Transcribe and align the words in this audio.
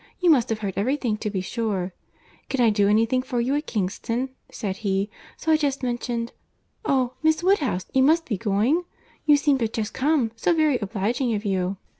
You 0.19 0.31
must 0.31 0.49
have 0.49 0.57
heard 0.65 0.73
every 0.77 0.95
thing 0.95 1.17
to 1.17 1.29
be 1.29 1.41
sure. 1.41 1.93
'Can 2.49 2.59
I 2.59 2.71
do 2.71 2.89
any 2.89 3.05
thing 3.05 3.21
for 3.21 3.39
you 3.39 3.53
at 3.53 3.67
Kingston?' 3.67 4.29
said 4.49 4.77
he; 4.77 5.11
so 5.37 5.51
I 5.51 5.57
just 5.57 5.83
mentioned.... 5.83 6.31
Oh! 6.83 7.13
Miss 7.21 7.43
Woodhouse, 7.43 7.85
must 7.93 8.31
you 8.31 8.35
be 8.39 8.43
going?—You 8.43 9.37
seem 9.37 9.57
but 9.57 9.73
just 9.73 9.93
come—so 9.93 10.55
very 10.55 10.79
obliging 10.79 11.35
of 11.35 11.45
you." 11.45 11.77